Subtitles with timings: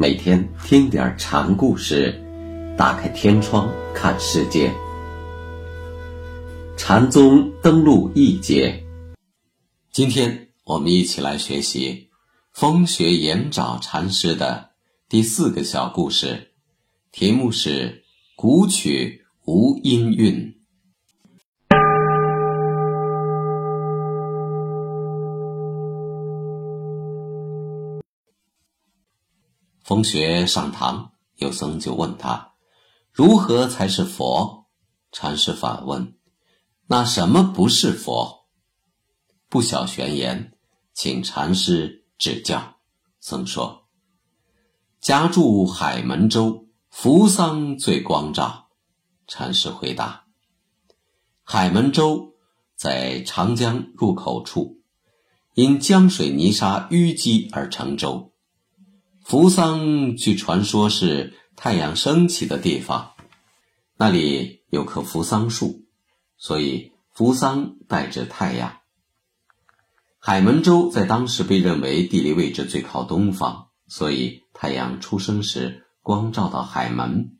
[0.00, 2.14] 每天听点禅故事，
[2.78, 4.72] 打开天窗看世界。
[6.76, 8.80] 禅宗登陆一节，
[9.90, 12.08] 今天我们一起来学习
[12.52, 14.70] 风雪岩沼禅师的
[15.08, 16.52] 第四个小故事，
[17.10, 18.04] 题目是
[18.38, 20.54] “古曲无音韵”。
[29.88, 32.52] 风雪上堂，有僧就问他
[33.10, 34.66] ：“如何才是佛？”
[35.12, 36.14] 禅师反问
[36.88, 38.44] ：“那什么不是佛？”
[39.48, 40.52] 不晓玄言，
[40.92, 42.76] 请禅师指教。
[43.18, 43.88] 僧说
[45.00, 48.68] ：“家住海门州，扶桑最光照。”
[49.26, 50.26] 禅师回答
[51.42, 52.34] ：“海门州
[52.76, 54.82] 在长江入口处，
[55.54, 58.27] 因江水泥沙淤积而成舟。”
[59.28, 63.12] 扶桑据传说是太阳升起的地方，
[63.94, 65.84] 那里有棵扶桑树，
[66.38, 68.78] 所以扶桑代指太阳。
[70.18, 77.36] 海门州在当时被认为地理位置最靠东方，所以太阳出生时光照到海门。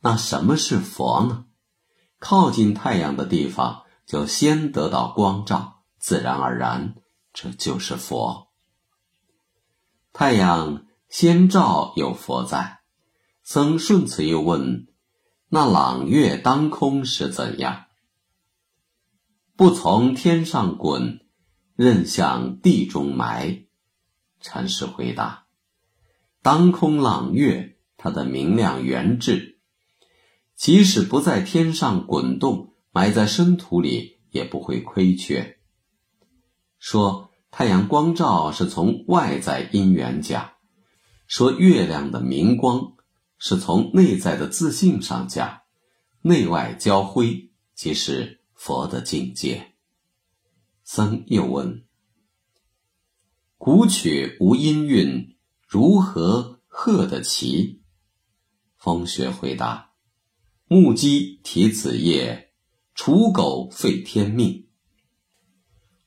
[0.00, 1.46] 那什么是佛呢？
[2.18, 6.96] 靠近太阳的地方就先得到光照，自然而然，
[7.32, 8.48] 这就是佛。
[10.12, 10.84] 太阳。
[11.08, 12.80] 先照有佛在，
[13.42, 14.86] 僧顺此又问：
[15.48, 17.86] 那朗月当空是怎样？
[19.56, 21.26] 不从天上滚，
[21.74, 23.64] 任向地中埋。
[24.40, 25.46] 禅师回答：
[26.42, 29.58] 当空朗月，它的明亮圆质，
[30.54, 35.58] 即使不在天上滚动，埋在深土里也不会亏缺。
[36.78, 40.52] 说太阳光照是从外在因缘讲。
[41.28, 42.94] 说月亮的明光
[43.36, 45.60] 是从内在的自信上讲，
[46.22, 49.74] 内外交辉即是佛的境界。
[50.84, 51.84] 僧又问：
[53.58, 57.82] 古曲无音韵，如何和得齐？
[58.78, 59.92] 风雪回答：
[60.66, 62.54] 木鸡啼子夜，
[62.96, 64.66] 刍狗吠天命。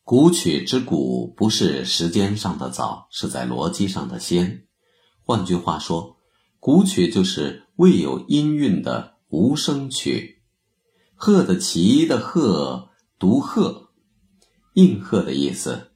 [0.04, 4.66] 古曲之古，不是时间上的早，是在逻辑上的先。
[5.32, 6.18] 换句话说，
[6.60, 10.42] 古曲就是未有音韵的无声曲。
[11.16, 13.92] 鹤的齐的鹤读鹤，
[14.74, 15.92] 应和的意思。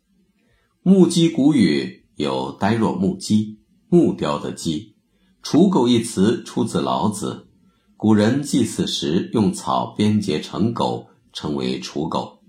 [0.82, 3.60] 木鸡古语有呆若木鸡、
[3.90, 4.96] 木雕的鸡。
[5.44, 7.50] 刍狗一词出自老子，
[7.98, 12.40] 古人祭祀时用草编结成狗，称为刍狗。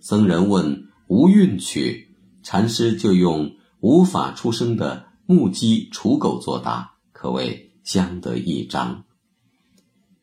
[0.00, 5.09] 僧人问无韵曲，禅师就用无法出声的。
[5.30, 9.04] 木鸡、刍狗作答，可谓相得益彰。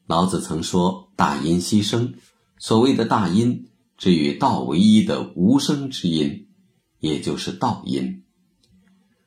[0.05, 2.15] 老子曾说：“大音希声。”
[2.59, 6.49] 所谓的大音，指与道唯一的无声之音，
[6.99, 8.25] 也就是道音。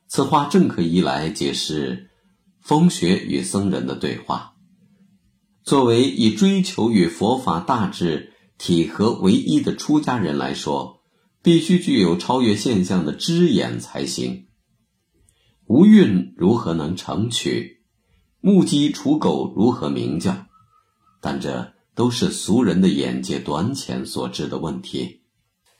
[0.06, 2.10] 此话正可以来解释
[2.60, 4.56] 风雪与僧人的对话。
[5.62, 11.00] 作为以追求与佛法大致体合为一的出家人来说，
[11.40, 14.48] 必须具有超越现象的知眼才行。
[15.70, 17.84] 无韵如何能成曲？
[18.40, 20.48] 木鸡、刍狗如何鸣叫？
[21.20, 25.20] 但这都是俗人的眼界短浅所致的问题。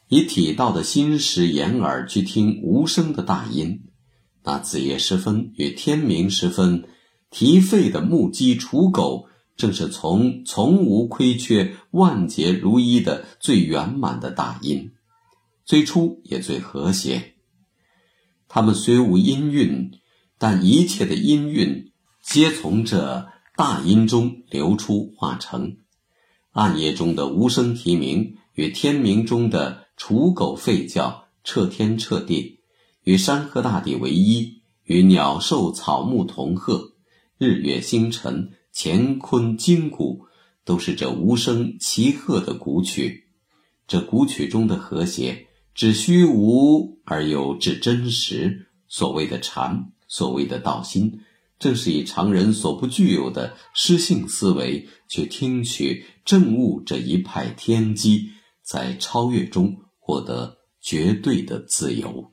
[0.06, 3.80] 以体道的心识眼耳去听无声的大音，
[4.44, 6.84] 那子夜时分与天明时分
[7.28, 9.26] 啼吠的木鸡、刍狗，
[9.56, 14.92] 正是从从无亏缺、万劫如一的最圆满的大音，
[15.64, 17.34] 最初也最和谐。
[18.52, 19.92] 他们虽无音韵，
[20.36, 25.76] 但一切的音韵皆从这大音中流出化成。
[26.50, 32.58] 暗夜中的无声啼鸣，与天明中的刍狗吠叫，彻天彻地，
[33.04, 36.94] 与山河大地为一，与鸟兽草木同贺，
[37.38, 40.26] 日月星辰乾坤筋骨，
[40.64, 43.28] 都是这无声齐和的古曲。
[43.86, 45.46] 这古曲中的和谐。
[45.80, 51.20] 指虚无而又至真实，所谓的禅，所谓的道心，
[51.58, 58.28] 正是以常人所不具有的诗性思维，去听取正悟这一派天机，
[58.62, 62.30] 在超越中获得绝对的自由。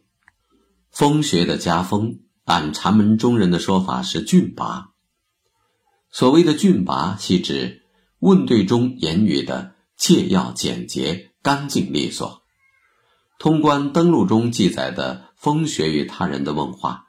[0.92, 4.90] 风学的家风，按禅门中人的说法是峻拔。
[6.12, 7.84] 所谓的峻拔，系指
[8.20, 12.42] 问对中言语的切要简洁、干净利索。
[13.40, 17.06] 通关登录中记载的风雪与他人的问话，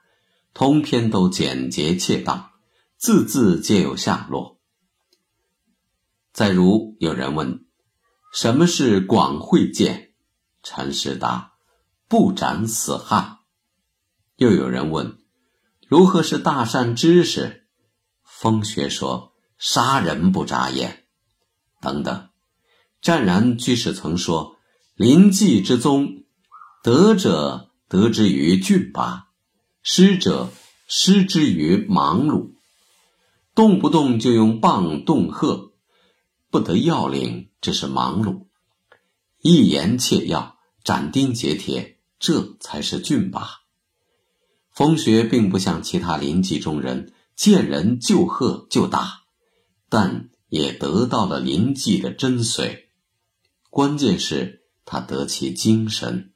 [0.52, 2.50] 通篇都简洁切当，
[2.96, 4.58] 字字皆有下落。
[6.32, 7.64] 再如有人问
[8.32, 10.12] ：“什么是广慧见？”
[10.62, 11.54] 禅师答
[12.08, 13.38] ：“不斩死汉。”
[14.36, 15.18] 又有人问
[15.88, 17.66] ：“如何是大善知识？”
[18.22, 21.06] 风学说：“杀人不眨眼。”
[21.80, 22.28] 等等。
[23.00, 24.57] 湛然居士曾说
[24.98, 26.24] ：“临济之宗，
[26.82, 29.28] 得者得之于峻拔，
[29.80, 30.50] 失者
[30.88, 32.54] 失之于忙碌。
[33.54, 35.70] 动不动就用棒恫吓，
[36.50, 38.46] 不得要领，这是忙碌；
[39.40, 43.60] 一言切要，斩钉截铁，这才是峻拔。”
[44.74, 49.20] 风学并不像其他临济中人，见人就喝就打，
[49.88, 52.86] 但也得到了临济的真髓。
[53.70, 56.32] 关键是他得其精神。